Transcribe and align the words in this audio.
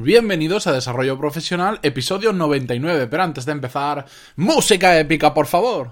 Bienvenidos 0.00 0.68
a 0.68 0.72
Desarrollo 0.72 1.18
Profesional, 1.18 1.80
episodio 1.82 2.32
99. 2.32 3.08
Pero 3.08 3.22
antes 3.24 3.44
de 3.44 3.50
empezar, 3.50 4.06
música 4.36 4.96
épica, 4.96 5.34
por 5.34 5.46
favor. 5.46 5.90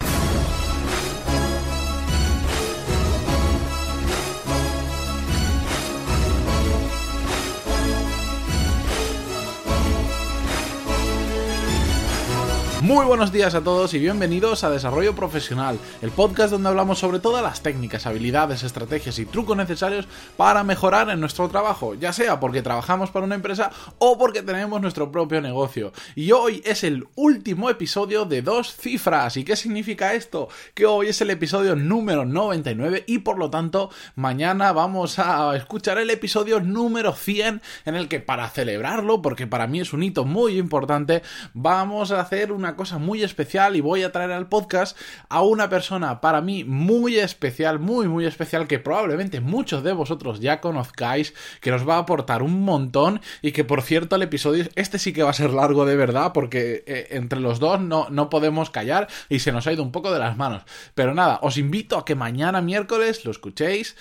Muy 12.86 13.04
buenos 13.04 13.32
días 13.32 13.56
a 13.56 13.64
todos 13.64 13.94
y 13.94 13.98
bienvenidos 13.98 14.62
a 14.62 14.70
Desarrollo 14.70 15.12
Profesional, 15.16 15.76
el 16.02 16.12
podcast 16.12 16.52
donde 16.52 16.68
hablamos 16.68 17.00
sobre 17.00 17.18
todas 17.18 17.42
las 17.42 17.60
técnicas, 17.60 18.06
habilidades, 18.06 18.62
estrategias 18.62 19.18
y 19.18 19.26
trucos 19.26 19.56
necesarios 19.56 20.06
para 20.36 20.62
mejorar 20.62 21.10
en 21.10 21.18
nuestro 21.18 21.48
trabajo, 21.48 21.94
ya 21.94 22.12
sea 22.12 22.38
porque 22.38 22.62
trabajamos 22.62 23.10
para 23.10 23.26
una 23.26 23.34
empresa 23.34 23.72
o 23.98 24.16
porque 24.16 24.40
tenemos 24.40 24.80
nuestro 24.80 25.10
propio 25.10 25.40
negocio. 25.40 25.92
Y 26.14 26.30
hoy 26.30 26.62
es 26.64 26.84
el 26.84 27.08
último 27.16 27.70
episodio 27.70 28.24
de 28.24 28.42
dos 28.42 28.76
cifras. 28.76 29.36
¿Y 29.36 29.42
qué 29.42 29.56
significa 29.56 30.14
esto? 30.14 30.46
Que 30.72 30.86
hoy 30.86 31.08
es 31.08 31.20
el 31.20 31.30
episodio 31.30 31.74
número 31.74 32.24
99 32.24 33.02
y 33.08 33.18
por 33.18 33.36
lo 33.36 33.50
tanto 33.50 33.90
mañana 34.14 34.72
vamos 34.72 35.18
a 35.18 35.56
escuchar 35.56 35.98
el 35.98 36.10
episodio 36.10 36.60
número 36.60 37.16
100 37.16 37.62
en 37.84 37.94
el 37.96 38.06
que 38.06 38.20
para 38.20 38.48
celebrarlo, 38.48 39.22
porque 39.22 39.48
para 39.48 39.66
mí 39.66 39.80
es 39.80 39.92
un 39.92 40.04
hito 40.04 40.24
muy 40.24 40.56
importante, 40.56 41.22
vamos 41.52 42.12
a 42.12 42.20
hacer 42.20 42.52
una 42.52 42.75
cosa 42.76 42.98
muy 42.98 43.22
especial 43.22 43.76
y 43.76 43.80
voy 43.80 44.02
a 44.02 44.12
traer 44.12 44.32
al 44.32 44.48
podcast 44.48 44.96
a 45.28 45.42
una 45.42 45.68
persona 45.68 46.20
para 46.20 46.40
mí 46.40 46.64
muy 46.64 47.18
especial, 47.18 47.78
muy, 47.78 48.08
muy 48.08 48.26
especial, 48.26 48.66
que 48.66 48.78
probablemente 48.78 49.40
muchos 49.40 49.82
de 49.82 49.92
vosotros 49.92 50.40
ya 50.40 50.60
conozcáis, 50.60 51.34
que 51.60 51.70
nos 51.70 51.88
va 51.88 51.96
a 51.96 52.00
aportar 52.00 52.42
un 52.42 52.62
montón 52.62 53.20
y 53.42 53.52
que 53.52 53.64
por 53.64 53.82
cierto 53.82 54.16
el 54.16 54.22
episodio, 54.22 54.64
este 54.74 54.98
sí 54.98 55.12
que 55.12 55.22
va 55.22 55.30
a 55.30 55.34
ser 55.34 55.52
largo 55.52 55.84
de 55.86 55.96
verdad, 55.96 56.32
porque 56.32 56.84
eh, 56.86 57.08
entre 57.10 57.40
los 57.40 57.58
dos 57.58 57.80
no, 57.80 58.08
no 58.10 58.30
podemos 58.30 58.70
callar 58.70 59.08
y 59.28 59.40
se 59.40 59.52
nos 59.52 59.66
ha 59.66 59.72
ido 59.72 59.82
un 59.82 59.92
poco 59.92 60.12
de 60.12 60.18
las 60.18 60.36
manos. 60.36 60.62
Pero 60.94 61.14
nada, 61.14 61.38
os 61.42 61.56
invito 61.56 61.98
a 61.98 62.04
que 62.04 62.14
mañana 62.14 62.60
miércoles 62.60 63.24
lo 63.24 63.30
escuchéis 63.30 63.96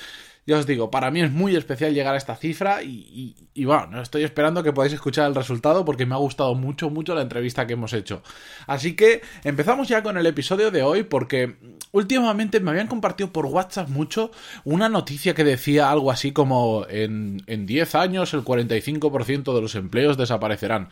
ya 0.47 0.57
os 0.57 0.67
digo, 0.67 0.91
para 0.91 1.09
mí 1.09 1.21
es 1.21 1.31
muy 1.31 1.55
especial 1.55 1.93
llegar 1.93 2.13
a 2.13 2.17
esta 2.17 2.35
cifra 2.35 2.83
y, 2.83 3.65
bueno, 3.65 3.99
estoy 3.99 4.23
esperando 4.23 4.61
que 4.61 4.73
podáis 4.73 4.93
escuchar 4.93 5.27
el 5.27 5.33
resultado 5.33 5.83
porque 5.85 6.05
me 6.05 6.13
ha 6.13 6.19
gustado 6.19 6.53
mucho, 6.53 6.91
mucho 6.91 7.15
la 7.15 7.23
entrevista 7.23 7.65
que 7.65 7.73
hemos 7.73 7.93
hecho. 7.93 8.21
Así 8.67 8.95
que 8.95 9.21
empezamos 9.43 9.88
ya 9.88 10.03
con 10.03 10.17
el 10.17 10.25
episodio 10.27 10.69
de 10.69 10.83
hoy 10.83 11.01
porque 11.01 11.55
últimamente 11.91 12.59
me 12.59 12.69
habían 12.69 12.88
compartido 12.88 13.33
por 13.33 13.47
WhatsApp 13.47 13.89
mucho 13.89 14.29
una 14.63 14.88
noticia 14.88 15.33
que 15.33 15.43
decía 15.43 15.89
algo 15.89 16.11
así 16.11 16.31
como 16.31 16.85
en, 16.89 17.41
en 17.47 17.66
10 17.66 17.95
años 17.95 18.33
el 18.35 18.43
45% 18.43 19.55
de 19.55 19.61
los 19.61 19.73
empleos 19.73 20.16
desaparecerán. 20.16 20.89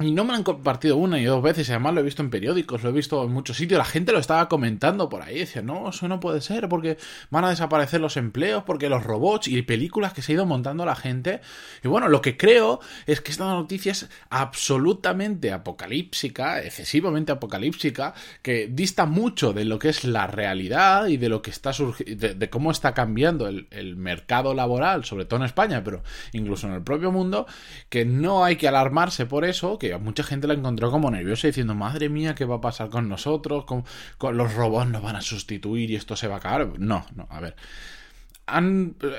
Y 0.00 0.10
no 0.10 0.24
me 0.24 0.30
lo 0.30 0.38
han 0.38 0.42
compartido 0.42 0.96
una 0.96 1.20
y 1.20 1.24
dos 1.24 1.40
veces, 1.40 1.70
además 1.70 1.94
lo 1.94 2.00
he 2.00 2.02
visto 2.02 2.20
en 2.20 2.28
periódicos, 2.28 2.82
lo 2.82 2.88
he 2.88 2.92
visto 2.92 3.22
en 3.22 3.30
muchos 3.30 3.56
sitios, 3.56 3.78
la 3.78 3.84
gente 3.84 4.10
lo 4.10 4.18
estaba 4.18 4.48
comentando 4.48 5.08
por 5.08 5.22
ahí, 5.22 5.38
decía, 5.38 5.62
no, 5.62 5.90
eso 5.90 6.08
no 6.08 6.18
puede 6.18 6.40
ser, 6.40 6.68
porque 6.68 6.98
van 7.30 7.44
a 7.44 7.50
desaparecer 7.50 8.00
los 8.00 8.16
empleos, 8.16 8.64
porque 8.64 8.88
los 8.88 9.04
robots 9.04 9.46
y 9.46 9.62
películas 9.62 10.12
que 10.12 10.20
se 10.20 10.32
ha 10.32 10.34
ido 10.34 10.46
montando 10.46 10.84
la 10.84 10.96
gente. 10.96 11.42
Y 11.84 11.86
bueno, 11.86 12.08
lo 12.08 12.22
que 12.22 12.36
creo 12.36 12.80
es 13.06 13.20
que 13.20 13.30
esta 13.30 13.44
noticia 13.44 13.92
es 13.92 14.08
absolutamente 14.30 15.52
apocalíptica, 15.52 16.60
excesivamente 16.60 17.30
apocalíptica, 17.30 18.14
que 18.42 18.66
dista 18.66 19.06
mucho 19.06 19.52
de 19.52 19.64
lo 19.64 19.78
que 19.78 19.90
es 19.90 20.02
la 20.02 20.26
realidad 20.26 21.06
y 21.06 21.18
de 21.18 21.28
lo 21.28 21.40
que 21.40 21.50
está 21.50 21.72
surgiendo, 21.72 22.34
de, 22.34 22.50
cómo 22.50 22.72
está 22.72 22.94
cambiando 22.94 23.46
el 23.46 23.94
mercado 23.94 24.54
laboral, 24.54 25.04
sobre 25.04 25.24
todo 25.24 25.38
en 25.38 25.46
España, 25.46 25.84
pero 25.84 26.02
incluso 26.32 26.66
en 26.66 26.72
el 26.72 26.82
propio 26.82 27.12
mundo, 27.12 27.46
que 27.88 28.04
no 28.04 28.44
hay 28.44 28.56
que 28.56 28.66
alarmarse 28.66 29.26
por 29.26 29.44
eso, 29.44 29.78
que 29.90 29.98
mucha 29.98 30.22
gente 30.22 30.46
la 30.46 30.54
encontró 30.54 30.90
como 30.90 31.10
nerviosa 31.10 31.46
diciendo, 31.46 31.74
madre 31.74 32.08
mía, 32.08 32.34
¿qué 32.34 32.44
va 32.44 32.56
a 32.56 32.60
pasar 32.60 32.88
con 32.88 33.08
nosotros? 33.08 33.64
Con, 33.64 33.84
con 34.18 34.36
los 34.36 34.54
robots 34.54 34.90
nos 34.90 35.02
van 35.02 35.16
a 35.16 35.20
sustituir 35.20 35.90
y 35.90 35.96
esto 35.96 36.16
se 36.16 36.28
va 36.28 36.36
a 36.36 36.38
acabar. 36.38 36.78
No, 36.78 37.06
no, 37.14 37.26
a 37.30 37.40
ver 37.40 37.56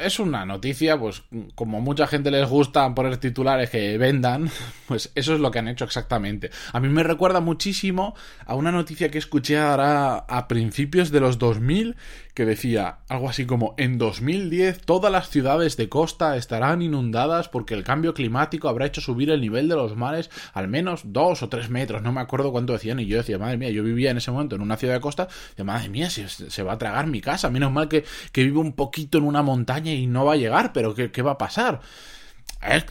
es 0.02 0.20
una 0.20 0.46
noticia, 0.46 1.00
pues 1.00 1.24
como 1.56 1.82
mucha 1.82 2.08
gente 2.08 2.30
les 2.32 2.48
gusta 2.48 2.94
poner 2.94 3.18
titulares 3.18 3.70
que 3.70 3.98
vendan, 3.98 4.50
pues 4.88 5.12
eso 5.16 5.34
es 5.34 5.40
lo 5.40 5.52
que 5.52 5.60
han 5.60 5.68
hecho 5.68 5.86
exactamente. 5.86 6.52
A 6.74 6.80
mí 6.80 6.90
me 6.90 7.04
recuerda 7.04 7.40
muchísimo 7.40 8.16
a 8.46 8.56
una 8.56 8.72
noticia 8.72 9.10
que 9.10 9.18
escuché 9.18 9.58
ahora 9.58 10.18
a 10.18 10.48
principios 10.48 11.12
de 11.12 11.20
los 11.20 11.40
2000 11.40 11.96
que 12.36 12.46
decía 12.46 12.98
algo 13.08 13.30
así 13.30 13.46
como 13.46 13.76
en 13.78 13.98
2010 13.98 14.82
todas 14.82 15.10
las 15.10 15.30
ciudades 15.30 15.78
de 15.78 15.88
costa 15.88 16.36
estarán 16.36 16.82
inundadas 16.82 17.48
porque 17.48 17.74
el 17.74 17.86
cambio 17.86 18.14
climático 18.14 18.68
habrá 18.68 18.86
hecho 18.86 19.00
subir 19.00 19.30
el 19.30 19.40
nivel 19.40 19.70
de 19.70 19.76
los 19.76 19.96
mares 19.96 20.30
al 20.54 20.68
menos 20.68 21.02
dos 21.06 21.44
o 21.44 21.50
tres 21.50 21.70
metros, 21.70 22.02
no 22.02 22.12
me 22.12 22.20
acuerdo 22.20 22.52
cuánto 22.52 22.74
decían 22.74 23.00
y 23.00 23.06
yo 23.06 23.18
decía, 23.18 23.38
madre 23.38 23.58
mía, 23.58 23.70
yo 23.70 23.84
vivía 23.84 24.12
en 24.12 24.18
ese 24.18 24.32
momento 24.32 24.56
en 24.56 24.62
una 24.62 24.76
ciudad 24.76 24.96
de 24.96 25.00
costa, 25.00 25.28
y 25.58 25.64
madre 25.64 25.90
mía, 25.90 26.10
se, 26.10 26.28
se 26.28 26.64
va 26.64 26.74
a 26.74 26.78
tragar 26.78 27.08
mi 27.08 27.22
casa, 27.22 27.50
menos 27.50 27.72
mal 27.72 27.88
que, 27.88 28.04
que 28.32 28.44
vivo 28.44 28.62
un 28.62 28.74
poquito 28.74 29.15
en 29.18 29.26
una 29.26 29.42
montaña 29.42 29.94
y 29.94 30.08
no 30.08 30.26
va 30.26 30.34
a 30.34 30.38
llegar, 30.38 30.74
pero 30.74 30.94
¿qué, 30.96 31.12
qué 31.12 31.22
va 31.22 31.32
a 31.32 31.38
pasar? 31.38 31.82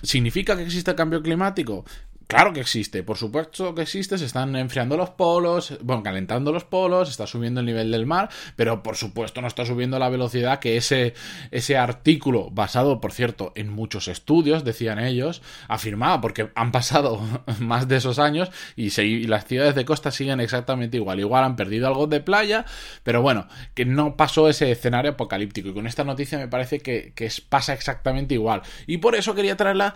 ¿Significa 0.02 0.56
que 0.56 0.62
existe 0.62 0.94
cambio 0.94 1.22
climático? 1.22 1.84
Claro 2.26 2.52
que 2.52 2.60
existe, 2.60 3.02
por 3.02 3.18
supuesto 3.18 3.74
que 3.74 3.82
existe, 3.82 4.16
se 4.16 4.24
están 4.24 4.56
enfriando 4.56 4.96
los 4.96 5.10
polos, 5.10 5.76
bueno, 5.82 6.02
calentando 6.02 6.52
los 6.52 6.64
polos, 6.64 7.10
está 7.10 7.26
subiendo 7.26 7.60
el 7.60 7.66
nivel 7.66 7.90
del 7.90 8.06
mar, 8.06 8.30
pero 8.56 8.82
por 8.82 8.96
supuesto 8.96 9.40
no 9.42 9.46
está 9.46 9.66
subiendo 9.66 9.98
la 9.98 10.08
velocidad 10.08 10.58
que 10.58 10.76
ese, 10.76 11.14
ese 11.50 11.76
artículo, 11.76 12.50
basado, 12.50 13.00
por 13.00 13.12
cierto, 13.12 13.52
en 13.56 13.68
muchos 13.68 14.08
estudios, 14.08 14.64
decían 14.64 14.98
ellos, 14.98 15.42
afirmaba, 15.68 16.20
porque 16.20 16.50
han 16.54 16.72
pasado 16.72 17.20
más 17.60 17.88
de 17.88 17.96
esos 17.96 18.18
años 18.18 18.50
y, 18.76 18.90
las 19.26 19.46
ciudades 19.46 19.74
de 19.74 19.84
costa 19.84 20.10
siguen 20.10 20.40
exactamente 20.40 20.96
igual. 20.96 21.20
Igual 21.20 21.44
han 21.44 21.56
perdido 21.56 21.86
algo 21.86 22.06
de 22.06 22.20
playa, 22.20 22.64
pero 23.02 23.22
bueno, 23.22 23.48
que 23.74 23.84
no 23.84 24.16
pasó 24.16 24.48
ese 24.48 24.70
escenario 24.70 25.12
apocalíptico. 25.12 25.68
Y 25.68 25.74
con 25.74 25.86
esta 25.86 26.04
noticia 26.04 26.38
me 26.38 26.48
parece 26.48 26.80
que, 26.80 27.12
que 27.14 27.30
pasa 27.48 27.72
exactamente 27.72 28.34
igual. 28.34 28.62
Y 28.86 28.98
por 28.98 29.14
eso 29.14 29.34
quería 29.34 29.56
traerla 29.56 29.94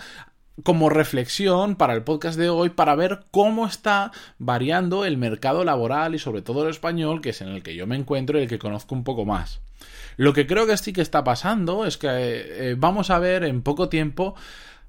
como 0.62 0.88
reflexión 0.88 1.76
para 1.76 1.94
el 1.94 2.02
podcast 2.02 2.38
de 2.38 2.50
hoy 2.50 2.70
para 2.70 2.94
ver 2.94 3.20
cómo 3.30 3.66
está 3.66 4.12
variando 4.38 5.04
el 5.04 5.16
mercado 5.16 5.64
laboral 5.64 6.14
y 6.14 6.18
sobre 6.18 6.42
todo 6.42 6.64
el 6.64 6.70
español, 6.70 7.20
que 7.20 7.30
es 7.30 7.40
en 7.40 7.48
el 7.48 7.62
que 7.62 7.74
yo 7.74 7.86
me 7.86 7.96
encuentro 7.96 8.38
y 8.38 8.42
el 8.42 8.48
que 8.48 8.58
conozco 8.58 8.94
un 8.94 9.04
poco 9.04 9.24
más. 9.24 9.60
Lo 10.16 10.32
que 10.32 10.46
creo 10.46 10.66
que 10.66 10.76
sí 10.76 10.92
que 10.92 11.00
está 11.00 11.22
pasando 11.22 11.86
es 11.86 11.96
que 11.96 12.08
eh, 12.10 12.74
vamos 12.76 13.10
a 13.10 13.18
ver 13.20 13.44
en 13.44 13.62
poco 13.62 13.88
tiempo 13.88 14.34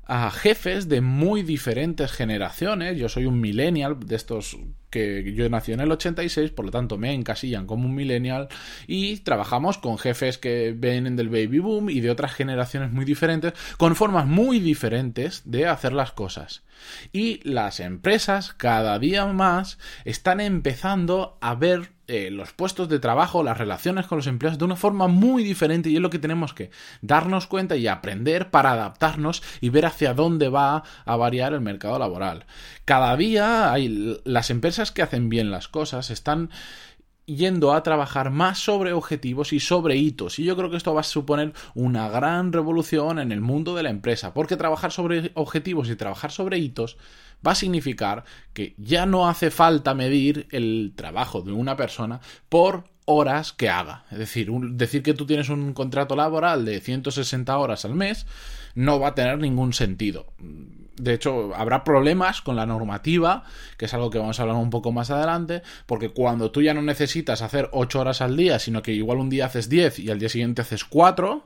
a 0.06 0.32
jefes 0.32 0.90
de 0.90 1.02
muy 1.02 1.44
diferentes 1.44 2.12
generaciones. 2.12 2.98
Yo 2.98 3.10
soy 3.10 3.28
un 3.28 3.40
millennial 3.40 4.00
de 4.00 4.16
estos 4.16 4.58
que 4.90 5.34
yo 5.34 5.50
nací 5.50 5.72
en 5.72 5.80
el 5.80 5.92
86, 5.92 6.52
por 6.52 6.66
lo 6.66 6.72
tanto 6.72 6.98
me 6.98 7.14
encasillan 7.14 7.66
como 7.66 7.86
un 7.86 7.96
millennial 7.96 8.48
y 8.88 9.18
trabajamos 9.18 9.78
con 9.78 9.98
jefes 9.98 10.38
que 10.38 10.74
vienen 10.76 11.16
del 11.16 11.30
baby 11.30 11.60
boom 11.60 11.90
y 11.90 12.02
de 12.02 12.12
otras 12.12 12.34
generaciones 12.34 12.92
muy 12.92 13.06
diferentes, 13.06 13.54
con 13.78 13.96
formas 13.96 14.26
muy 14.26 14.60
diferentes 14.60 15.44
de 15.46 15.68
hacer 15.68 15.94
las 15.94 16.12
cosas. 16.12 16.64
Y 17.12 17.42
las 17.50 17.80
empresas 17.80 18.54
cada 18.54 19.00
día 19.00 19.26
más 19.26 19.78
están 20.06 20.40
empezando 20.40 21.38
a 21.42 21.56
ver 21.56 21.92
eh, 22.10 22.32
los 22.32 22.54
puestos 22.54 22.90
de 22.90 22.98
trabajo, 22.98 23.44
las 23.44 23.60
relaciones 23.60 24.08
con 24.08 24.18
los 24.18 24.26
empleados 24.26 24.58
de 24.58 24.66
una 24.66 24.76
forma 24.76 25.08
muy 25.08 25.44
diferente 25.44 25.92
y 25.92 25.96
es 25.96 26.02
lo 26.02 26.10
que 26.10 26.18
tenemos 26.18 26.56
que 26.56 26.72
darnos 27.02 27.46
cuenta 27.46 27.76
y 27.76 27.86
aprender 27.86 28.50
para 28.50 28.72
adaptarnos 28.72 29.44
y 29.62 29.70
ver 29.70 29.86
hacia 29.86 30.16
dónde 30.16 30.50
va 30.50 30.84
a 31.06 31.16
variar 31.18 31.54
el 31.54 31.62
mercado 31.62 32.00
laboral. 32.00 32.48
Cada 32.84 33.16
día 33.16 33.72
hay 33.72 34.20
las 34.24 34.50
empresas 34.50 34.79
que 34.92 35.02
hacen 35.02 35.30
bien 35.30 35.52
las 35.52 35.68
cosas 35.68 36.10
están 36.10 36.50
yendo 37.36 37.74
a 37.74 37.84
trabajar 37.84 38.32
más 38.32 38.60
sobre 38.60 38.94
objetivos 38.94 39.54
y 39.54 39.60
sobre 39.60 39.98
hitos. 39.98 40.40
Y 40.40 40.44
yo 40.44 40.56
creo 40.58 40.70
que 40.70 40.78
esto 40.78 40.94
va 40.94 41.02
a 41.02 41.04
suponer 41.04 41.54
una 41.76 42.10
gran 42.10 42.52
revolución 42.52 43.20
en 43.20 43.32
el 43.32 43.42
mundo 43.42 43.76
de 43.76 43.84
la 43.84 43.90
empresa, 43.90 44.34
porque 44.34 44.58
trabajar 44.58 44.92
sobre 44.92 45.32
objetivos 45.36 45.90
y 45.90 45.96
trabajar 45.96 46.32
sobre 46.32 46.58
hitos 46.58 46.98
va 47.46 47.52
a 47.52 47.56
significar 47.56 48.24
que 48.54 48.74
ya 48.78 49.06
no 49.06 49.30
hace 49.30 49.52
falta 49.52 49.94
medir 49.94 50.48
el 50.52 50.94
trabajo 50.96 51.42
de 51.42 51.52
una 51.52 51.78
persona 51.78 52.20
por 52.50 52.86
horas 53.06 53.54
que 53.54 53.70
haga. 53.70 54.06
Es 54.12 54.20
decir, 54.20 54.52
decir 54.52 55.04
que 55.04 55.14
tú 55.14 55.26
tienes 55.26 55.50
un 55.50 55.74
contrato 55.74 56.16
laboral 56.16 56.66
de 56.66 56.80
160 56.80 57.58
horas 57.58 57.86
al 57.86 57.96
mes 57.96 58.26
no 58.76 59.00
va 59.00 59.10
a 59.10 59.16
tener 59.16 59.40
ningún 59.40 59.74
sentido. 59.74 60.34
De 61.00 61.14
hecho, 61.14 61.56
habrá 61.56 61.84
problemas 61.84 62.42
con 62.42 62.56
la 62.56 62.66
normativa, 62.66 63.44
que 63.78 63.86
es 63.86 63.94
algo 63.94 64.10
que 64.10 64.20
vamos 64.20 64.40
a 64.40 64.44
hablar 64.44 64.58
un 64.58 64.70
poco 64.70 64.92
más 64.92 65.10
adelante, 65.10 65.62
porque 65.86 66.10
cuando 66.10 66.52
tú 66.52 66.62
ya 66.62 66.74
no 66.74 66.82
necesitas 66.82 67.42
hacer 67.42 67.70
8 67.72 68.00
horas 68.00 68.22
al 68.22 68.36
día, 68.36 68.60
sino 68.60 68.82
que 68.82 68.92
igual 68.92 69.18
un 69.20 69.30
día 69.30 69.46
haces 69.46 69.70
10 69.70 70.00
y 70.00 70.12
al 70.12 70.20
día 70.20 70.30
siguiente 70.30 70.62
haces 70.62 70.86
4, 70.86 71.44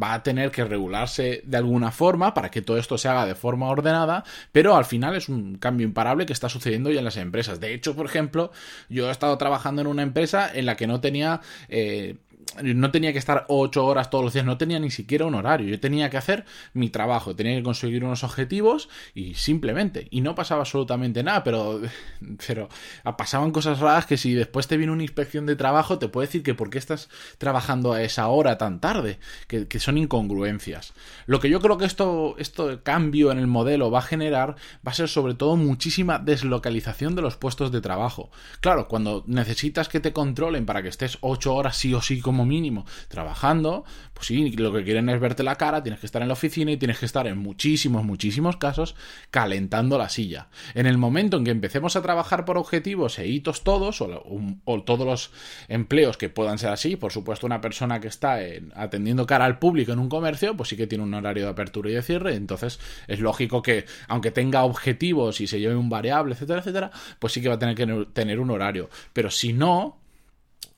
va 0.00 0.14
a 0.14 0.22
tener 0.22 0.50
que 0.50 0.64
regularse 0.64 1.42
de 1.44 1.56
alguna 1.56 1.90
forma 1.90 2.34
para 2.34 2.50
que 2.50 2.62
todo 2.62 2.76
esto 2.76 2.98
se 2.98 3.08
haga 3.08 3.26
de 3.26 3.34
forma 3.34 3.68
ordenada, 3.68 4.24
pero 4.52 4.76
al 4.76 4.84
final 4.84 5.16
es 5.16 5.28
un 5.28 5.56
cambio 5.56 5.86
imparable 5.86 6.26
que 6.26 6.32
está 6.32 6.48
sucediendo 6.48 6.90
ya 6.90 6.98
en 6.98 7.04
las 7.04 7.16
empresas. 7.16 7.60
De 7.60 7.74
hecho, 7.74 7.94
por 7.94 8.06
ejemplo, 8.06 8.52
yo 8.88 9.08
he 9.08 9.10
estado 9.10 9.36
trabajando 9.38 9.82
en 9.82 9.88
una 9.88 10.02
empresa 10.02 10.50
en 10.52 10.66
la 10.66 10.76
que 10.76 10.86
no 10.86 11.00
tenía... 11.00 11.40
Eh, 11.68 12.16
no 12.62 12.90
tenía 12.90 13.12
que 13.12 13.18
estar 13.18 13.46
ocho 13.48 13.84
horas 13.86 14.10
todos 14.10 14.24
los 14.24 14.32
días, 14.32 14.44
no 14.44 14.58
tenía 14.58 14.78
ni 14.78 14.90
siquiera 14.90 15.26
un 15.26 15.34
horario. 15.34 15.68
Yo 15.68 15.80
tenía 15.80 16.10
que 16.10 16.16
hacer 16.16 16.44
mi 16.74 16.90
trabajo, 16.90 17.34
tenía 17.34 17.56
que 17.56 17.62
conseguir 17.62 18.04
unos 18.04 18.24
objetivos 18.24 18.88
y 19.14 19.34
simplemente. 19.34 20.08
Y 20.10 20.20
no 20.20 20.34
pasaba 20.34 20.62
absolutamente 20.62 21.22
nada, 21.22 21.44
pero, 21.44 21.80
pero 22.46 22.68
pasaban 23.16 23.50
cosas 23.50 23.80
raras 23.80 24.06
que 24.06 24.16
si 24.16 24.34
después 24.34 24.66
te 24.66 24.76
viene 24.76 24.92
una 24.92 25.02
inspección 25.02 25.46
de 25.46 25.56
trabajo, 25.56 25.98
te 25.98 26.08
puede 26.08 26.26
decir 26.26 26.42
que 26.42 26.54
por 26.54 26.70
qué 26.70 26.78
estás 26.78 27.08
trabajando 27.38 27.92
a 27.92 28.02
esa 28.02 28.28
hora 28.28 28.58
tan 28.58 28.80
tarde, 28.80 29.18
que, 29.46 29.66
que 29.66 29.80
son 29.80 29.98
incongruencias. 29.98 30.92
Lo 31.26 31.40
que 31.40 31.50
yo 31.50 31.60
creo 31.60 31.78
que 31.78 31.84
esto, 31.84 32.36
esto 32.38 32.82
cambio 32.82 33.32
en 33.32 33.38
el 33.38 33.46
modelo 33.46 33.90
va 33.90 34.00
a 34.00 34.02
generar 34.02 34.56
va 34.86 34.92
a 34.92 34.94
ser 34.94 35.08
sobre 35.08 35.34
todo 35.34 35.56
muchísima 35.56 36.18
deslocalización 36.18 37.14
de 37.14 37.22
los 37.22 37.36
puestos 37.36 37.72
de 37.72 37.80
trabajo. 37.80 38.30
Claro, 38.60 38.88
cuando 38.88 39.24
necesitas 39.26 39.88
que 39.88 40.00
te 40.00 40.12
controlen 40.12 40.66
para 40.66 40.82
que 40.82 40.88
estés 40.88 41.18
ocho 41.20 41.54
horas 41.54 41.76
sí 41.76 41.94
o 41.94 42.00
sí 42.00 42.20
como 42.32 42.46
mínimo 42.46 42.86
trabajando, 43.08 43.84
pues 44.14 44.26
sí, 44.26 44.50
lo 44.52 44.72
que 44.72 44.84
quieren 44.84 45.10
es 45.10 45.20
verte 45.20 45.42
la 45.42 45.56
cara, 45.56 45.82
tienes 45.82 46.00
que 46.00 46.06
estar 46.06 46.22
en 46.22 46.28
la 46.28 46.32
oficina 46.32 46.72
y 46.72 46.78
tienes 46.78 46.98
que 46.98 47.04
estar 47.04 47.26
en 47.26 47.36
muchísimos, 47.36 48.04
muchísimos 48.04 48.56
casos 48.56 48.94
calentando 49.30 49.98
la 49.98 50.08
silla. 50.08 50.48
En 50.74 50.86
el 50.86 50.96
momento 50.96 51.36
en 51.36 51.44
que 51.44 51.50
empecemos 51.50 51.94
a 51.94 52.02
trabajar 52.02 52.46
por 52.46 52.56
objetivos 52.56 53.18
e 53.18 53.28
hitos 53.28 53.64
todos, 53.64 54.00
o, 54.00 54.82
todos 54.82 55.06
los 55.06 55.30
empleos 55.68 56.16
que 56.16 56.30
puedan 56.30 56.56
ser 56.56 56.70
así, 56.70 56.96
por 56.96 57.12
supuesto 57.12 57.44
una 57.44 57.60
persona 57.60 58.00
que 58.00 58.08
está 58.08 58.38
atendiendo 58.74 59.26
cara 59.26 59.44
al 59.44 59.58
público 59.58 59.92
en 59.92 59.98
un 59.98 60.08
comercio, 60.08 60.56
pues 60.56 60.70
sí 60.70 60.76
que 60.76 60.86
tiene 60.86 61.04
un 61.04 61.12
horario 61.12 61.44
de 61.44 61.50
apertura 61.50 61.90
y 61.90 61.92
de 61.92 62.02
cierre, 62.02 62.34
entonces 62.34 62.80
es 63.08 63.20
lógico 63.20 63.60
que 63.60 63.84
aunque 64.08 64.30
tenga 64.30 64.64
objetivos 64.64 65.42
y 65.42 65.46
se 65.46 65.60
lleve 65.60 65.76
un 65.76 65.90
variable, 65.90 66.32
etcétera, 66.32 66.60
etcétera, 66.60 66.90
pues 67.18 67.34
sí 67.34 67.42
que 67.42 67.48
va 67.48 67.56
a 67.56 67.58
tener 67.58 67.74
que 67.74 68.06
tener 68.14 68.40
un 68.40 68.50
horario. 68.50 68.88
Pero 69.12 69.30
si 69.30 69.52
no, 69.52 70.01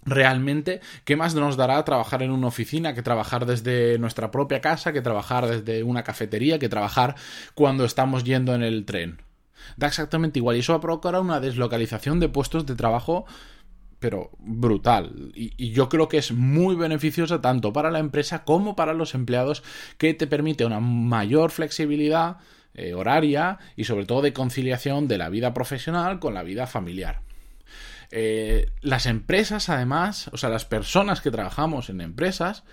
realmente, 0.05 0.81
¿qué 1.05 1.17
más 1.17 1.35
nos 1.35 1.57
dará 1.57 1.85
trabajar 1.85 2.23
en 2.23 2.31
una 2.31 2.49
oficina 2.49 2.95
que 2.95 3.03
trabajar 3.03 3.47
desde 3.47 3.99
nuestra 3.99 4.31
propia 4.31 4.61
casa, 4.61 4.93
que 4.93 5.03
trabajar 5.03 5.47
desde 5.47 5.83
una 5.83 6.03
cafetería, 6.03 6.59
que 6.59 6.69
trabajar 6.69 7.15
cuando 7.55 7.85
estamos 7.85 8.25
yendo 8.25 8.55
en 8.55 8.63
el 8.63 8.85
tren? 8.85 9.23
Da 9.77 9.87
exactamente 9.87 10.39
igual 10.39 10.57
y 10.57 10.61
eso 10.61 10.73
va 10.73 10.79
a 10.79 10.83
provocar 10.83 11.19
una 11.19 11.41
deslocalización 11.41 12.21
de 12.21 12.29
puestos 12.29 12.67
de 12.67 12.77
trabajo 12.77 13.25
pero 14.05 14.33
brutal. 14.39 15.33
Y, 15.35 15.71
yo 15.71 15.89
creo 15.89 16.09
que 16.09 16.19
es 16.19 16.31
muy 16.31 16.77
beneficiosa 16.77 17.41
tanto 17.41 17.73
para 17.73 17.91
la 17.91 18.01
empresa 18.01 18.45
como 18.45 18.77
para 18.77 18.93
los 18.93 19.15
empleados, 19.15 19.63
que 19.97 20.13
te 20.13 20.27
permite 20.27 20.67
una 20.67 20.79
mayor 20.79 21.51
flexibilidad 21.51 22.37
eh, 22.75 22.93
horaria 22.93 23.59
y 23.77 23.85
sobre 23.85 24.05
todo 24.05 24.21
de 24.21 24.35
conciliación 24.35 25.09
de 25.09 25.17
la 25.17 25.31
vida 25.31 25.55
profesional 25.55 26.19
con 26.19 26.35
la 26.35 26.43
vida 26.43 26.67
familiar. 26.67 27.23
Eh, 28.11 28.71
las 28.81 29.07
empresas, 29.07 29.69
además, 29.69 30.29
o 30.33 30.37
sea, 30.37 30.51
las 30.51 30.65
personas 30.65 31.21
que 31.21 31.31
trabajamos 31.31 31.91
en 31.91 32.01
empresas, 32.01 32.65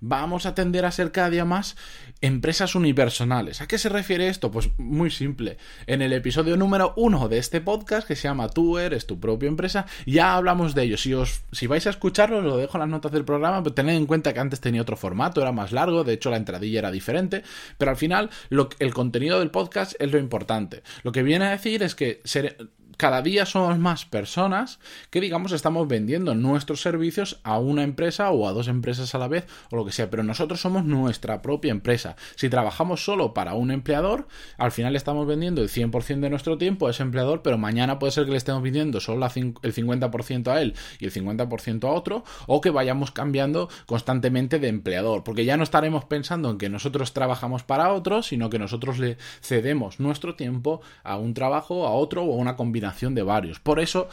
vamos 0.00 0.46
a 0.46 0.54
tender 0.54 0.84
a 0.84 0.90
ser 0.90 1.12
cada 1.12 1.30
día 1.30 1.44
más 1.44 1.76
empresas 2.20 2.74
unipersonales. 2.74 3.60
¿A 3.60 3.66
qué 3.66 3.78
se 3.78 3.88
refiere 3.88 4.28
esto? 4.28 4.50
Pues 4.50 4.70
muy 4.78 5.10
simple. 5.10 5.58
En 5.86 6.02
el 6.02 6.12
episodio 6.12 6.56
número 6.56 6.92
uno 6.96 7.28
de 7.28 7.38
este 7.38 7.60
podcast, 7.60 8.06
que 8.06 8.16
se 8.16 8.28
llama 8.28 8.48
Tú 8.48 8.78
eres 8.78 9.06
tu 9.06 9.20
propia 9.20 9.48
empresa, 9.48 9.86
ya 10.06 10.34
hablamos 10.34 10.74
de 10.74 10.84
ello. 10.84 10.96
Si, 10.96 11.14
os, 11.14 11.42
si 11.52 11.66
vais 11.66 11.86
a 11.86 11.90
escucharlo, 11.90 12.40
lo 12.40 12.56
dejo 12.56 12.76
en 12.76 12.80
las 12.80 12.88
notas 12.88 13.12
del 13.12 13.24
programa, 13.24 13.62
pero 13.62 13.74
tened 13.74 13.96
en 13.96 14.06
cuenta 14.06 14.32
que 14.32 14.40
antes 14.40 14.60
tenía 14.60 14.82
otro 14.82 14.96
formato, 14.96 15.40
era 15.40 15.52
más 15.52 15.72
largo, 15.72 16.04
de 16.04 16.14
hecho 16.14 16.30
la 16.30 16.36
entradilla 16.36 16.80
era 16.80 16.90
diferente, 16.90 17.42
pero 17.78 17.90
al 17.90 17.96
final 17.96 18.30
el 18.78 18.94
contenido 18.94 19.38
del 19.38 19.50
podcast 19.50 19.94
es 19.98 20.10
lo 20.10 20.18
importante. 20.18 20.82
Lo 21.02 21.12
que 21.12 21.22
viene 21.22 21.46
a 21.46 21.50
decir 21.50 21.82
es 21.82 21.94
que 21.94 22.20
ser, 22.24 22.56
cada 22.96 23.20
día 23.20 23.44
somos 23.44 23.78
más 23.78 24.06
personas 24.06 24.78
que, 25.10 25.20
digamos, 25.20 25.52
estamos 25.52 25.86
vendiendo 25.86 26.34
nuestros 26.34 26.80
servicios 26.80 27.40
a 27.42 27.58
una 27.58 27.82
empresa 27.82 28.30
o 28.30 28.48
a 28.48 28.52
dos 28.52 28.68
empresas 28.68 29.14
a 29.14 29.18
la 29.18 29.28
vez 29.28 29.46
o 29.70 29.76
lo 29.76 29.84
que 29.84 29.92
sea, 29.92 30.08
pero 30.08 30.22
nosotros 30.22 30.60
somos 30.60 30.84
nuestra 30.84 31.42
propia 31.42 31.72
empresa. 31.72 32.16
Si 32.36 32.48
trabajamos 32.48 33.04
solo 33.04 33.34
para 33.34 33.54
un 33.54 33.70
empleador, 33.70 34.26
al 34.56 34.72
final 34.72 34.96
estamos 34.96 35.26
vendiendo 35.26 35.62
el 35.62 35.68
100% 35.68 36.20
de 36.20 36.30
nuestro 36.30 36.56
tiempo 36.56 36.86
a 36.86 36.90
ese 36.90 37.02
empleador, 37.02 37.42
pero 37.42 37.58
mañana 37.58 37.98
puede 37.98 38.12
ser 38.12 38.24
que 38.24 38.30
le 38.30 38.38
estemos 38.38 38.62
vendiendo 38.62 39.00
solo 39.00 39.26
el 39.26 39.74
50% 39.74 40.48
a 40.48 40.62
él 40.62 40.74
y 40.98 41.04
el 41.04 41.12
50% 41.12 41.84
a 41.84 41.92
otro, 41.92 42.24
o 42.46 42.60
que 42.60 42.70
vayamos 42.70 43.10
cambiando 43.10 43.68
constantemente 43.84 44.58
de 44.58 44.68
empleador, 44.68 45.22
porque 45.22 45.44
ya 45.44 45.58
no 45.58 45.64
estaremos 45.64 46.04
pensando 46.06 46.50
en 46.50 46.58
que 46.58 46.70
nosotros 46.70 47.12
trabajamos 47.12 47.62
para 47.62 47.92
otros, 47.92 48.28
sino 48.28 48.48
que 48.48 48.58
nosotros 48.58 48.98
le 48.98 49.18
cedemos 49.42 50.00
nuestro 50.00 50.34
tiempo 50.34 50.80
a 51.04 51.16
un 51.16 51.34
trabajo, 51.34 51.86
a 51.86 51.90
otro 51.90 52.24
o 52.24 52.32
a 52.32 52.36
una 52.36 52.56
combinación 52.56 52.85
de 53.14 53.22
varios. 53.22 53.60
Por 53.60 53.80
eso, 53.80 54.08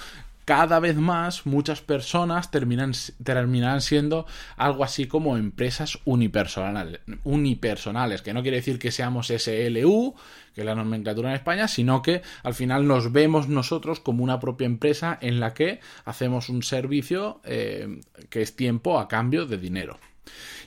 cada 0.46 0.80
vez 0.80 0.98
más 0.98 1.46
muchas 1.46 1.82
personas 1.82 2.52
terminan, 2.52 2.92
terminarán 3.24 3.82
siendo 3.82 4.26
algo 4.58 4.84
así 4.84 5.08
como 5.08 5.38
empresas 5.38 6.00
unipersonales, 6.06 7.00
unipersonales, 7.24 8.22
que 8.22 8.34
no 8.34 8.42
quiere 8.42 8.58
decir 8.58 8.80
que 8.80 8.92
seamos 8.92 9.28
SLU, 9.28 10.16
que 10.54 10.62
es 10.62 10.66
la 10.66 10.76
nomenclatura 10.76 11.30
en 11.30 11.36
España, 11.36 11.68
sino 11.68 12.02
que 12.02 12.22
al 12.44 12.54
final 12.54 12.88
nos 12.88 13.12
vemos 13.12 13.48
nosotros 13.48 14.00
como 14.00 14.24
una 14.24 14.40
propia 14.40 14.66
empresa 14.66 15.18
en 15.22 15.40
la 15.40 15.54
que 15.54 15.80
hacemos 16.06 16.50
un 16.50 16.64
servicio 16.64 17.42
eh, 17.44 18.02
que 18.30 18.42
es 18.42 18.56
tiempo 18.56 19.00
a 19.00 19.08
cambio 19.08 19.46
de 19.46 19.58
dinero. 19.58 19.98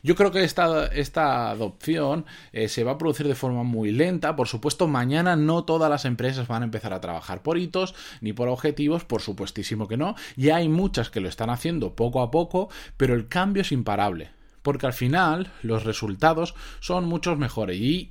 Yo 0.02 0.14
creo 0.14 0.30
que 0.30 0.44
esta, 0.44 0.86
esta 0.86 1.50
adopción 1.50 2.26
eh, 2.52 2.68
se 2.68 2.84
va 2.84 2.92
a 2.92 2.98
producir 2.98 3.26
de 3.26 3.34
forma 3.34 3.62
muy 3.62 3.90
lenta. 3.92 4.36
Por 4.36 4.48
supuesto, 4.48 4.86
mañana 4.88 5.36
no 5.36 5.64
todas 5.64 5.90
las 5.90 6.04
empresas 6.04 6.48
van 6.48 6.62
a 6.62 6.66
empezar 6.66 6.92
a 6.92 7.00
trabajar 7.00 7.42
por 7.42 7.58
hitos 7.58 7.94
ni 8.20 8.32
por 8.32 8.48
objetivos, 8.48 9.04
por 9.04 9.22
supuestísimo 9.22 9.88
que 9.88 9.96
no. 9.96 10.14
Ya 10.36 10.56
hay 10.56 10.68
muchas 10.68 11.10
que 11.10 11.20
lo 11.20 11.28
están 11.28 11.50
haciendo 11.50 11.94
poco 11.94 12.22
a 12.22 12.30
poco, 12.30 12.68
pero 12.96 13.14
el 13.14 13.28
cambio 13.28 13.62
es 13.62 13.72
imparable 13.72 14.30
porque 14.62 14.86
al 14.86 14.94
final 14.94 15.52
los 15.62 15.84
resultados 15.84 16.56
son 16.80 17.04
muchos 17.04 17.38
mejores 17.38 17.76
y 17.76 18.10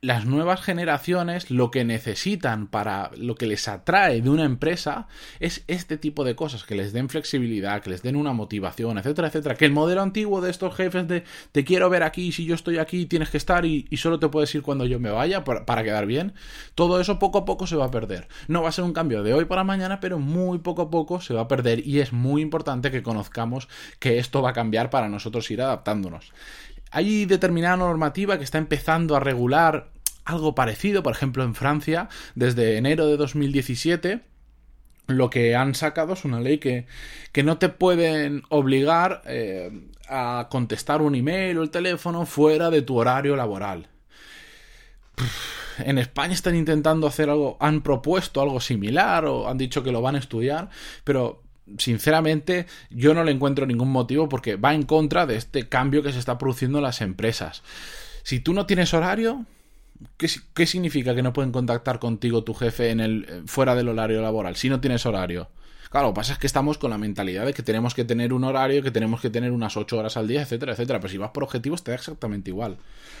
las 0.00 0.26
nuevas 0.26 0.60
generaciones 0.60 1.50
lo 1.50 1.70
que 1.70 1.84
necesitan 1.84 2.66
para 2.66 3.10
lo 3.16 3.34
que 3.34 3.46
les 3.46 3.68
atrae 3.68 4.20
de 4.20 4.30
una 4.30 4.44
empresa 4.44 5.08
es 5.40 5.64
este 5.66 5.96
tipo 5.96 6.24
de 6.24 6.36
cosas, 6.36 6.64
que 6.64 6.74
les 6.74 6.92
den 6.92 7.08
flexibilidad, 7.08 7.82
que 7.82 7.90
les 7.90 8.02
den 8.02 8.16
una 8.16 8.32
motivación, 8.32 8.98
etcétera, 8.98 9.28
etcétera. 9.28 9.56
Que 9.56 9.64
el 9.64 9.72
modelo 9.72 10.02
antiguo 10.02 10.40
de 10.40 10.50
estos 10.50 10.74
jefes 10.74 11.08
de 11.08 11.24
te 11.52 11.64
quiero 11.64 11.90
ver 11.90 12.02
aquí, 12.02 12.32
si 12.32 12.44
yo 12.44 12.54
estoy 12.54 12.78
aquí 12.78 13.06
tienes 13.06 13.30
que 13.30 13.36
estar 13.38 13.64
y, 13.64 13.86
solo 13.96 14.20
te 14.20 14.28
puedes 14.28 14.54
ir 14.54 14.62
cuando 14.62 14.86
yo 14.86 15.00
me 15.00 15.10
vaya 15.10 15.42
para, 15.42 15.66
para, 15.66 15.82
quedar 15.82 16.06
bien, 16.06 16.34
todo 16.74 17.00
eso 17.00 17.18
poco 17.18 17.38
a 17.38 17.44
poco 17.44 17.66
se 17.66 17.76
va 17.76 17.86
a 17.86 17.90
perder. 17.90 18.28
No 18.46 18.62
va 18.62 18.68
a 18.68 18.72
ser 18.72 18.84
un 18.84 18.92
cambio 18.92 19.22
de 19.22 19.34
hoy 19.34 19.44
para 19.44 19.64
mañana, 19.64 20.00
pero 20.00 20.18
muy 20.18 20.58
poco 20.58 20.82
a 20.82 20.90
poco 20.90 21.20
se 21.20 21.34
va 21.34 21.42
a 21.42 21.48
perder 21.48 21.86
y 21.86 22.00
es 22.00 22.12
muy 22.12 22.42
importante 22.42 22.90
que 22.90 23.02
conozcamos 23.02 23.68
que 23.98 24.18
esto 24.18 24.42
va 24.42 24.50
a 24.50 24.52
cambiar 24.52 24.90
para 24.90 25.08
nosotros 25.08 25.50
ir 25.50 25.62
adaptándonos 25.62 26.32
hay 26.90 27.26
determinada 27.26 27.76
normativa 27.76 28.38
que 28.38 28.44
está 28.44 28.58
empezando 28.58 29.16
a 29.16 29.20
regular 29.20 29.90
algo 30.24 30.54
parecido, 30.54 31.02
por 31.02 31.14
ejemplo 31.14 31.42
en 31.44 31.54
Francia, 31.54 32.08
desde 32.34 32.76
enero 32.76 33.06
de 33.06 33.16
2017 33.16 34.20
lo 35.08 35.30
que 35.30 35.56
han 35.56 35.74
sacado 35.74 36.12
es 36.12 36.24
una 36.24 36.38
ley 36.38 36.58
que, 36.58 36.86
que 37.32 37.42
no 37.42 37.58
te 37.58 37.70
pueden 37.70 38.42
obligar 38.50 39.22
eh, 39.26 39.70
a 40.06 40.48
contestar 40.50 41.00
un 41.02 41.14
email 41.14 41.58
o 41.58 41.62
el 41.62 41.70
teléfono 41.70 42.26
fuera 42.26 42.70
de 42.70 42.82
tu 42.82 42.96
horario 42.96 43.34
laboral. 43.34 43.88
En 45.78 45.96
España 45.96 46.34
están 46.34 46.56
intentando 46.56 47.06
hacer 47.06 47.30
algo, 47.30 47.56
han 47.58 47.80
propuesto 47.80 48.42
algo 48.42 48.60
similar 48.60 49.24
o 49.24 49.48
han 49.48 49.56
dicho 49.56 49.82
que 49.82 49.92
lo 49.92 50.02
van 50.02 50.16
a 50.16 50.18
estudiar, 50.18 50.68
pero 51.04 51.42
sinceramente 51.78 52.66
yo 52.90 53.14
no 53.14 53.24
le 53.24 53.32
encuentro 53.32 53.66
ningún 53.66 53.90
motivo 53.90 54.28
porque 54.28 54.56
va 54.56 54.74
en 54.74 54.84
contra 54.84 55.26
de 55.26 55.36
este 55.36 55.68
cambio 55.68 56.02
que 56.02 56.12
se 56.12 56.18
está 56.18 56.38
produciendo 56.38 56.78
en 56.78 56.84
las 56.84 57.00
empresas. 57.00 57.62
Si 58.22 58.40
tú 58.40 58.54
no 58.54 58.66
tienes 58.66 58.94
horario, 58.94 59.44
¿qué, 60.16 60.66
significa 60.66 61.14
que 61.14 61.22
no 61.22 61.32
pueden 61.32 61.52
contactar 61.52 61.98
contigo 61.98 62.44
tu 62.44 62.54
jefe 62.54 62.90
en 62.90 63.00
el, 63.00 63.26
eh, 63.28 63.42
fuera 63.46 63.74
del 63.74 63.88
horario 63.88 64.22
laboral 64.22 64.56
si 64.56 64.68
no 64.68 64.80
tienes 64.80 65.06
horario? 65.06 65.48
Claro, 65.90 66.08
lo 66.08 66.12
que 66.12 66.16
pasa 66.16 66.32
es 66.34 66.38
que 66.38 66.46
estamos 66.46 66.76
con 66.76 66.90
la 66.90 66.98
mentalidad 66.98 67.46
de 67.46 67.54
que 67.54 67.62
tenemos 67.62 67.94
que 67.94 68.04
tener 68.04 68.32
un 68.32 68.44
horario, 68.44 68.82
que 68.82 68.90
tenemos 68.90 69.20
que 69.20 69.30
tener 69.30 69.52
unas 69.52 69.76
8 69.76 69.96
horas 69.96 70.16
al 70.16 70.28
día, 70.28 70.42
etcétera, 70.42 70.72
etcétera. 70.72 71.00
Pero 71.00 71.10
si 71.10 71.18
vas 71.18 71.30
por 71.30 71.44
objetivos 71.44 71.82
te 71.82 71.90
da 71.90 71.96
exactamente 71.96 72.50
igual. 72.50 72.76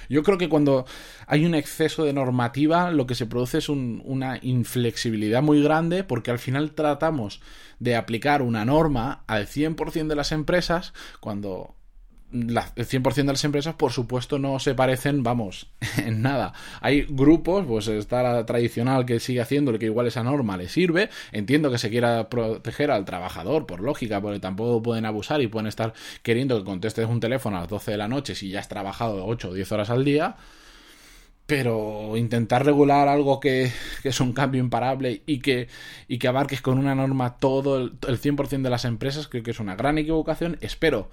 Yo 0.08 0.22
creo 0.22 0.38
que 0.38 0.48
cuando 0.48 0.86
hay 1.26 1.46
un 1.46 1.54
exceso 1.54 2.04
de 2.04 2.12
normativa, 2.12 2.90
lo 2.90 3.06
que 3.06 3.14
se 3.14 3.26
produce 3.26 3.58
es 3.58 3.68
una 3.68 4.38
inflexibilidad 4.42 5.42
muy 5.42 5.62
grande 5.62 6.04
porque 6.04 6.30
al 6.30 6.38
final 6.38 6.72
tratamos 6.72 7.40
de 7.78 7.96
aplicar 7.96 8.42
una 8.42 8.64
norma 8.64 9.22
al 9.26 9.46
100% 9.46 10.06
de 10.06 10.16
las 10.16 10.32
empresas 10.32 10.92
cuando 11.20 11.74
el 12.32 12.86
100% 12.86 13.14
de 13.14 13.24
las 13.24 13.44
empresas, 13.44 13.74
por 13.74 13.92
supuesto, 13.92 14.38
no 14.38 14.58
se 14.58 14.74
parecen, 14.74 15.22
vamos, 15.22 15.68
en 15.98 16.22
nada. 16.22 16.52
Hay 16.80 17.06
grupos, 17.08 17.64
pues 17.66 17.88
está 17.88 18.22
la 18.22 18.44
tradicional 18.44 19.06
que 19.06 19.20
sigue 19.20 19.40
haciendo, 19.40 19.76
que 19.78 19.86
igual 19.86 20.06
esa 20.06 20.22
norma 20.22 20.56
le 20.56 20.68
sirve. 20.68 21.08
Entiendo 21.32 21.70
que 21.70 21.78
se 21.78 21.90
quiera 21.90 22.28
proteger 22.28 22.90
al 22.90 23.04
trabajador, 23.04 23.66
por 23.66 23.80
lógica, 23.80 24.20
porque 24.20 24.40
tampoco 24.40 24.82
pueden 24.82 25.06
abusar 25.06 25.40
y 25.40 25.46
pueden 25.46 25.66
estar 25.66 25.94
queriendo 26.22 26.58
que 26.58 26.64
contestes 26.64 27.06
un 27.08 27.20
teléfono 27.20 27.56
a 27.56 27.60
las 27.60 27.68
12 27.68 27.92
de 27.92 27.96
la 27.96 28.08
noche 28.08 28.34
si 28.34 28.50
ya 28.50 28.60
has 28.60 28.68
trabajado 28.68 29.24
8 29.26 29.50
o 29.50 29.54
10 29.54 29.72
horas 29.72 29.90
al 29.90 30.04
día. 30.04 30.36
Pero 31.46 32.18
intentar 32.18 32.66
regular 32.66 33.08
algo 33.08 33.40
que, 33.40 33.72
es 34.04 34.20
un 34.20 34.34
cambio 34.34 34.60
imparable 34.60 35.22
y 35.24 35.38
que, 35.40 35.68
y 36.06 36.18
que 36.18 36.28
abarques 36.28 36.60
con 36.60 36.78
una 36.78 36.94
norma 36.94 37.38
todo 37.38 37.78
el, 37.78 37.94
el 38.06 38.20
100% 38.20 38.60
de 38.60 38.68
las 38.68 38.84
empresas, 38.84 39.28
creo 39.28 39.42
que 39.42 39.52
es 39.52 39.60
una 39.60 39.74
gran 39.74 39.96
equivocación. 39.96 40.58
Espero 40.60 41.08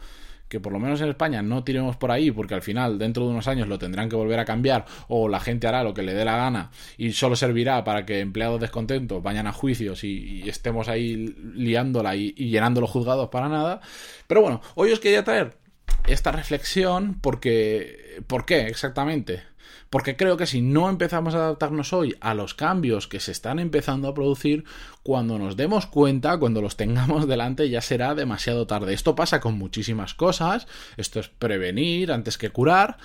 que 0.47 0.59
por 0.59 0.73
lo 0.73 0.79
menos 0.79 1.01
en 1.01 1.09
España 1.09 1.41
no 1.41 1.63
tiremos 1.63 1.95
por 1.97 2.11
ahí, 2.11 2.31
porque 2.31 2.53
al 2.53 2.61
final 2.61 2.97
dentro 2.97 3.25
de 3.25 3.31
unos 3.31 3.47
años 3.47 3.67
lo 3.67 3.79
tendrán 3.79 4.09
que 4.09 4.15
volver 4.15 4.39
a 4.39 4.45
cambiar 4.45 4.85
o 5.07 5.27
la 5.27 5.39
gente 5.39 5.67
hará 5.67 5.83
lo 5.83 5.93
que 5.93 6.03
le 6.03 6.13
dé 6.13 6.25
la 6.25 6.37
gana 6.37 6.71
y 6.97 7.11
solo 7.13 7.35
servirá 7.35 7.83
para 7.83 8.05
que 8.05 8.19
empleados 8.19 8.61
descontentos 8.61 9.23
vayan 9.23 9.47
a 9.47 9.53
juicios 9.53 10.03
y, 10.03 10.43
estemos 10.45 10.87
ahí 10.87 11.35
liándola 11.55 12.15
y, 12.15 12.33
y 12.37 12.49
llenando 12.49 12.79
los 12.79 12.89
juzgados 12.89 13.29
para 13.29 13.49
nada. 13.49 13.81
Pero 14.27 14.41
bueno, 14.41 14.61
hoy 14.75 14.91
os 14.91 14.99
quería 14.99 15.23
traer 15.23 15.64
esta 16.07 16.31
reflexión 16.31 17.17
porque... 17.21 18.21
¿Por 18.27 18.45
qué 18.45 18.67
exactamente? 18.67 19.43
Porque 19.89 20.17
creo 20.17 20.35
que 20.37 20.45
si 20.45 20.61
no 20.61 20.89
empezamos 20.89 21.35
a 21.35 21.37
adaptarnos 21.37 21.93
hoy 21.93 22.15
a 22.19 22.33
los 22.33 22.53
cambios 22.53 23.07
que 23.07 23.19
se 23.19 23.31
están 23.31 23.59
empezando 23.59 24.07
a 24.07 24.13
producir, 24.13 24.65
cuando 25.03 25.37
nos 25.37 25.55
demos 25.55 25.85
cuenta, 25.85 26.37
cuando 26.37 26.61
los 26.61 26.75
tengamos 26.75 27.27
delante, 27.29 27.69
ya 27.69 27.81
será 27.81 28.15
demasiado 28.15 28.67
tarde. 28.67 28.93
Esto 28.93 29.15
pasa 29.15 29.39
con 29.39 29.57
muchísimas 29.57 30.13
cosas, 30.13 30.67
esto 30.97 31.19
es 31.19 31.29
prevenir 31.29 32.11
antes 32.11 32.37
que 32.37 32.49
curar, 32.49 32.97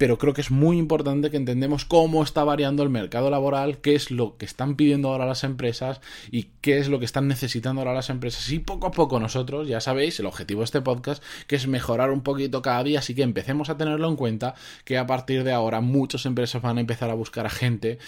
pero 0.00 0.16
creo 0.16 0.32
que 0.32 0.40
es 0.40 0.50
muy 0.50 0.78
importante 0.78 1.30
que 1.30 1.36
entendemos 1.36 1.84
cómo 1.84 2.22
está 2.22 2.42
variando 2.42 2.82
el 2.82 2.88
mercado 2.88 3.28
laboral, 3.28 3.82
qué 3.82 3.94
es 3.94 4.10
lo 4.10 4.38
que 4.38 4.46
están 4.46 4.74
pidiendo 4.74 5.10
ahora 5.10 5.26
las 5.26 5.44
empresas 5.44 6.00
y 6.30 6.44
qué 6.62 6.78
es 6.78 6.88
lo 6.88 6.98
que 7.00 7.04
están 7.04 7.28
necesitando 7.28 7.82
ahora 7.82 7.92
las 7.92 8.08
empresas. 8.08 8.50
Y 8.50 8.60
poco 8.60 8.86
a 8.86 8.92
poco 8.92 9.20
nosotros, 9.20 9.68
ya 9.68 9.82
sabéis, 9.82 10.18
el 10.18 10.24
objetivo 10.24 10.60
de 10.62 10.64
este 10.64 10.80
podcast, 10.80 11.22
que 11.46 11.56
es 11.56 11.66
mejorar 11.66 12.12
un 12.12 12.22
poquito 12.22 12.62
cada 12.62 12.82
día, 12.82 13.00
así 13.00 13.14
que 13.14 13.20
empecemos 13.20 13.68
a 13.68 13.76
tenerlo 13.76 14.08
en 14.08 14.16
cuenta, 14.16 14.54
que 14.86 14.96
a 14.96 15.06
partir 15.06 15.44
de 15.44 15.52
ahora 15.52 15.82
muchas 15.82 16.24
empresas 16.24 16.62
van 16.62 16.78
a 16.78 16.80
empezar 16.80 17.10
a 17.10 17.14
buscar 17.14 17.44
a 17.44 17.50
gente 17.50 17.98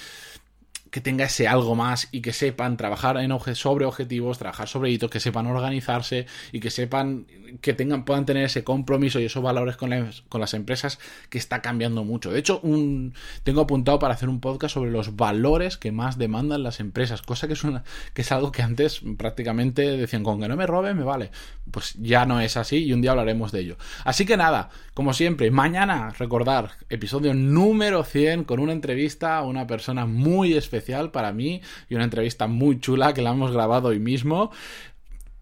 que 0.93 1.01
tenga 1.01 1.25
ese 1.25 1.49
algo 1.49 1.75
más 1.75 2.09
y 2.13 2.21
que 2.21 2.35
sepan 2.35 2.77
trabajar 2.77 3.17
en 3.17 3.33
sobre 3.55 3.87
objetivos, 3.87 4.37
trabajar 4.37 4.69
sobre 4.69 4.91
hitos, 4.91 5.11
que 5.11 5.21
sepan 5.21 5.47
organizarse 5.47 6.27
y 6.53 6.61
que 6.61 6.71
sepan 6.71 7.27
que 7.63 7.73
tengan, 7.73 8.05
puedan 8.05 8.27
tener 8.27 8.45
ese 8.45 8.63
compromiso 8.63 9.19
y 9.19 9.25
esos 9.25 9.43
valores 9.43 9.77
con, 9.77 9.91
con 10.29 10.41
las 10.41 10.53
empresas 10.53 10.99
que 11.31 11.39
está 11.39 11.63
cambiando 11.63 12.05
mucho. 12.05 12.31
De 12.31 12.39
hecho, 12.39 12.61
un, 12.63 13.15
tengo 13.43 13.63
apuntado 13.63 13.99
para 13.99 14.15
hacer 14.15 14.29
un 14.29 14.41
podcast 14.41 14.75
sobre 14.75 14.91
los 14.91 15.17
valores 15.17 15.79
que 15.79 15.93
más 15.93 16.19
demandan 16.19 16.63
las 16.63 16.79
empresas, 16.79 17.23
cosa 17.23 17.47
que 17.47 17.55
es, 17.55 17.65
una, 17.65 17.85
que 18.13 18.21
es 18.21 18.31
algo 18.31 18.53
que 18.53 18.63
antes 18.63 19.01
prácticamente 19.17 19.97
decían, 19.97 20.23
con 20.23 20.41
que 20.41 20.49
no 20.49 20.57
me 20.57 20.67
robe, 20.67 20.93
me 20.93 21.05
vale. 21.05 21.31
Pues 21.71 21.95
ya 22.01 22.27
no 22.27 22.41
es 22.41 22.59
así 22.59 22.85
y 22.85 22.93
un 22.93 23.01
día 23.01 23.13
hablaremos 23.13 23.51
de 23.51 23.61
ello. 23.61 23.77
Así 24.05 24.27
que 24.27 24.37
nada, 24.37 24.69
como 24.93 25.15
siempre, 25.15 25.51
mañana, 25.51 26.11
recordar, 26.19 26.73
episodio 26.91 27.33
número 27.33 28.05
100 28.05 28.45
con 28.45 28.61
una 28.61 28.73
entrevista 28.73 29.39
a 29.39 29.43
una 29.43 29.67
persona 29.67 30.05
muy 30.05 30.55
especial 30.55 30.82
para 31.11 31.33
mí 31.33 31.61
y 31.89 31.95
una 31.95 32.05
entrevista 32.05 32.47
muy 32.47 32.81
chula 32.81 33.15
que 33.15 33.23
la 33.23 33.31
hemos 33.31 33.53
grabado 33.53 33.89
hoy 33.89 33.99
mismo. 33.99 34.51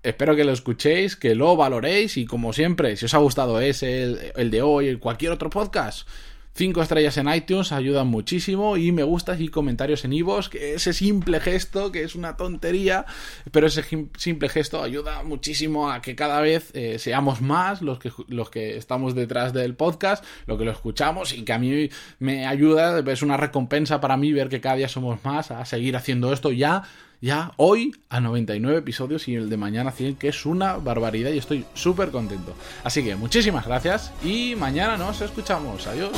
Espero 0.02 0.35
que 0.35 0.44
lo 0.44 0.52
escuchéis, 0.52 1.16
que 1.16 1.35
lo 1.35 1.56
valoréis 1.56 2.16
y 2.16 2.25
como 2.25 2.52
siempre, 2.52 2.97
si 2.97 3.04
os 3.04 3.14
ha 3.14 3.18
gustado 3.18 3.61
ese, 3.61 4.02
el, 4.02 4.32
el 4.37 4.50
de 4.50 4.62
hoy, 4.62 4.97
cualquier 4.97 5.32
otro 5.32 5.50
podcast, 5.50 6.09
5 6.54 6.83
estrellas 6.83 7.16
en 7.16 7.33
iTunes 7.33 7.73
ayudan 7.73 8.09
muchísimo 8.09 8.76
y 8.76 8.92
me 8.92 9.02
gustas 9.02 9.40
y 9.40 9.49
comentarios 9.49 10.04
en 10.04 10.12
iVoox, 10.12 10.49
que 10.49 10.75
ese 10.75 10.92
simple 10.92 11.40
gesto, 11.40 11.92
que 11.92 12.02
es 12.02 12.14
una 12.14 12.37
tontería, 12.37 13.07
pero 13.52 13.69
ese 13.69 13.85
simple 14.16 14.49
gesto 14.49 14.83
ayuda 14.83 15.23
muchísimo 15.23 15.90
a 15.90 16.02
que 16.02 16.16
cada 16.16 16.40
vez 16.40 16.71
eh, 16.75 16.99
seamos 16.99 17.40
más 17.40 17.83
los 17.83 17.99
que, 17.99 18.12
los 18.28 18.50
que 18.50 18.76
estamos 18.76 19.14
detrás 19.14 19.52
del 19.52 19.75
podcast, 19.75 20.25
lo 20.47 20.59
que 20.59 20.64
lo 20.64 20.73
escuchamos 20.73 21.33
y 21.33 21.45
que 21.45 21.52
a 21.52 21.59
mí 21.59 21.88
me 22.19 22.47
ayuda, 22.47 22.99
es 23.00 23.23
una 23.23 23.37
recompensa 23.37 24.00
para 24.00 24.16
mí 24.16 24.33
ver 24.33 24.49
que 24.49 24.61
cada 24.61 24.76
día 24.76 24.88
somos 24.88 25.25
más 25.25 25.50
a 25.50 25.64
seguir 25.64 25.97
haciendo 25.97 26.33
esto 26.33 26.50
ya 26.50 26.83
ya 27.21 27.53
hoy 27.57 27.93
a 28.09 28.21
99 28.21 28.79
episodios 28.79 29.29
y 29.29 29.35
el 29.35 29.50
de 29.50 29.57
mañana 29.57 29.91
100, 29.91 30.17
que 30.17 30.29
es 30.29 30.47
una 30.47 30.77
barbaridad 30.77 31.31
y 31.31 31.39
estoy 31.39 31.65
súper 31.75 32.11
contento. 32.11 32.55
Así 32.85 33.05
que 33.05 33.17
muchísimas 33.17 33.67
gracias 33.67 34.12
y 34.25 34.55
mañana 34.57 34.97
nos 34.97 35.21
escuchamos. 35.21 35.87
Adiós. 35.87 36.11